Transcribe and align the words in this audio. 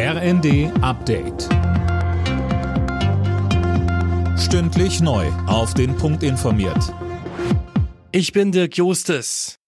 RND 0.00 0.70
Update. 0.80 1.48
Stündlich 4.38 5.00
neu. 5.00 5.26
Auf 5.48 5.74
den 5.74 5.96
Punkt 5.96 6.22
informiert. 6.22 6.94
Ich 8.12 8.32
bin 8.32 8.52
Dirk 8.52 8.76
Jostes. 8.76 9.58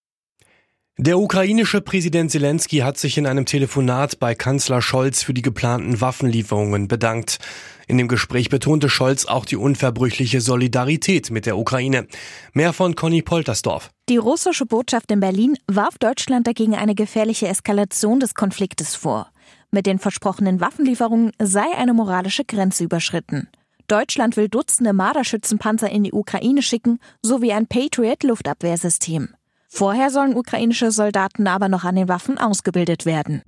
Der 0.96 1.18
ukrainische 1.18 1.80
Präsident 1.80 2.30
Zelensky 2.30 2.78
hat 2.78 2.96
sich 2.96 3.18
in 3.18 3.26
einem 3.26 3.44
Telefonat 3.44 4.20
bei 4.20 4.36
Kanzler 4.36 4.82
Scholz 4.82 5.24
für 5.24 5.34
die 5.34 5.42
geplanten 5.42 6.00
Waffenlieferungen 6.00 6.86
bedankt. 6.86 7.40
In 7.88 7.98
dem 7.98 8.06
Gespräch 8.06 8.50
betonte 8.50 8.88
Scholz 8.88 9.24
auch 9.24 9.44
die 9.44 9.56
unverbrüchliche 9.56 10.40
Solidarität 10.40 11.32
mit 11.32 11.44
der 11.44 11.58
Ukraine. 11.58 12.06
Mehr 12.52 12.72
von 12.72 12.94
Conny 12.94 13.22
Poltersdorf. 13.22 13.90
Die 14.08 14.18
russische 14.18 14.64
Botschaft 14.64 15.10
in 15.10 15.18
Berlin 15.18 15.56
warf 15.66 15.98
Deutschland 15.98 16.46
dagegen 16.46 16.76
eine 16.76 16.94
gefährliche 16.94 17.48
Eskalation 17.48 18.20
des 18.20 18.36
Konfliktes 18.36 18.94
vor. 18.94 19.32
Mit 19.72 19.86
den 19.86 19.98
versprochenen 19.98 20.60
Waffenlieferungen 20.60 21.32
sei 21.40 21.66
eine 21.76 21.94
moralische 21.94 22.44
Grenze 22.44 22.84
überschritten. 22.84 23.48
Deutschland 23.86 24.36
will 24.36 24.48
Dutzende 24.48 24.92
Marderschützenpanzer 24.92 25.90
in 25.90 26.04
die 26.04 26.12
Ukraine 26.12 26.62
schicken, 26.62 26.98
sowie 27.22 27.52
ein 27.52 27.66
Patriot-Luftabwehrsystem. 27.66 29.34
Vorher 29.68 30.10
sollen 30.10 30.36
ukrainische 30.36 30.90
Soldaten 30.90 31.46
aber 31.46 31.68
noch 31.68 31.84
an 31.84 31.94
den 31.94 32.08
Waffen 32.08 32.38
ausgebildet 32.38 33.06
werden. 33.06 33.42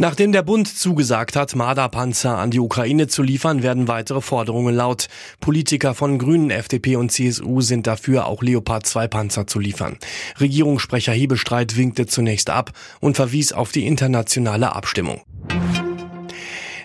Nachdem 0.00 0.30
der 0.30 0.42
Bund 0.42 0.68
zugesagt 0.68 1.34
hat, 1.34 1.56
Marderpanzer 1.56 2.38
an 2.38 2.52
die 2.52 2.60
Ukraine 2.60 3.08
zu 3.08 3.20
liefern, 3.24 3.64
werden 3.64 3.88
weitere 3.88 4.20
Forderungen 4.20 4.76
laut. 4.76 5.08
Politiker 5.40 5.92
von 5.92 6.18
Grünen, 6.18 6.50
FDP 6.50 6.94
und 6.94 7.10
CSU 7.10 7.62
sind 7.62 7.88
dafür, 7.88 8.26
auch 8.26 8.40
Leopard 8.40 8.86
2 8.86 9.08
Panzer 9.08 9.48
zu 9.48 9.58
liefern. 9.58 9.98
Regierungssprecher 10.38 11.12
Hebestreit 11.12 11.76
winkte 11.76 12.06
zunächst 12.06 12.48
ab 12.48 12.70
und 13.00 13.16
verwies 13.16 13.52
auf 13.52 13.72
die 13.72 13.88
internationale 13.88 14.72
Abstimmung. 14.72 15.20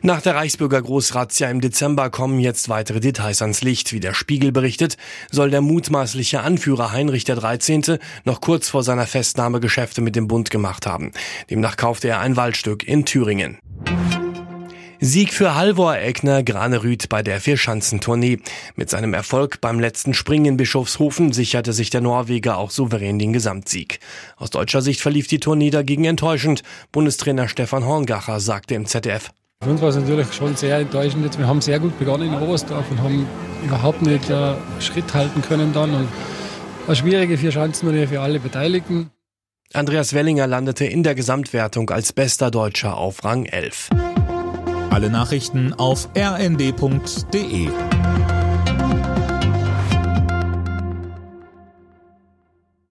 Nach 0.06 0.22
der 0.22 0.36
Reichsbürger-Großrazzia 0.36 1.50
im 1.50 1.62
Dezember 1.62 2.10
kommen 2.10 2.38
jetzt 2.38 2.68
weitere 2.68 3.00
Details 3.00 3.42
ans 3.42 3.62
Licht. 3.62 3.94
Wie 3.94 4.02
der 4.02 4.14
Spiegel 4.14 4.52
berichtet, 4.52 4.98
soll 5.32 5.50
der 5.50 5.62
mutmaßliche 5.62 6.42
Anführer 6.42 6.92
Heinrich 6.92 7.24
13. 7.24 8.00
noch 8.26 8.42
kurz 8.42 8.68
vor 8.68 8.84
seiner 8.84 9.08
Festnahme 9.08 9.62
Geschäfte 9.62 10.02
mit 10.02 10.18
dem 10.18 10.28
Bund 10.28 10.52
gemacht 10.52 10.86
haben. 10.86 11.14
Demnach 11.50 11.78
kaufte 11.78 12.10
er 12.10 12.20
ein 12.20 12.36
Waldstück 12.36 12.86
in 12.86 13.06
Thüringen. 13.06 13.60
Sieg 15.00 15.34
für 15.34 15.56
Halvor 15.56 15.96
Egner 15.96 16.44
Granerüth 16.44 17.08
bei 17.08 17.24
der 17.24 17.40
Vierschanzentournee. 17.40 18.40
Mit 18.76 18.90
seinem 18.90 19.14
Erfolg 19.14 19.62
beim 19.62 19.80
letzten 19.80 20.14
Springen 20.14 20.46
in 20.48 20.58
Bischofshofen 20.58 21.32
sicherte 21.32 21.72
sich 21.72 21.92
der 21.92 22.02
Norweger 22.02 22.58
auch 22.58 22.72
souverän 22.72 23.20
den 23.20 23.32
Gesamtsieg. 23.32 24.02
Aus 24.36 24.50
deutscher 24.50 24.82
Sicht 24.82 25.00
verlief 25.00 25.28
die 25.28 25.40
Tournee 25.40 25.70
dagegen 25.70 26.04
enttäuschend. 26.04 26.62
Bundestrainer 26.92 27.48
Stefan 27.48 27.86
Horngacher 27.86 28.42
sagte 28.42 28.76
im 28.76 28.86
ZDF. 28.86 29.32
Für 29.64 29.70
uns 29.70 29.82
war 29.82 29.90
es 29.90 29.96
natürlich 29.96 30.34
schon 30.34 30.56
sehr 30.56 30.78
enttäuschend. 30.78 31.24
Jetzt, 31.24 31.40
wir 31.40 31.48
haben 31.48 31.62
sehr 31.62 31.80
gut 31.80 31.98
begonnen 31.98 32.34
in 32.34 32.42
Oberstdorf 32.42 32.90
und 32.92 33.02
haben 33.02 33.26
überhaupt 33.64 34.02
nicht 34.02 34.30
äh, 34.30 34.56
Schritt 34.80 35.14
halten 35.14 35.42
können 35.42 35.72
dann. 35.74 35.94
Und 35.94 36.08
eine 36.86 36.96
schwierige 36.96 37.38
vier 37.38 37.52
Schanzen 37.52 38.08
für 38.08 38.20
alle 38.20 38.40
Beteiligten. 38.40 39.10
Andreas 39.74 40.14
Wellinger 40.14 40.48
landete 40.48 40.86
in 40.86 41.02
der 41.04 41.16
Gesamtwertung 41.16 41.90
als 41.90 42.12
bester 42.12 42.52
Deutscher 42.52 42.98
auf 42.98 43.24
Rang 43.24 43.46
11. 43.46 43.90
Alle 44.90 45.10
Nachrichten 45.10 45.74
auf 45.74 46.10
rnd.de 46.16 47.70